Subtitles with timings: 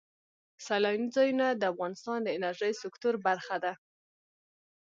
[0.65, 3.73] سیلاني ځایونه د افغانستان د انرژۍ سکتور برخه ده.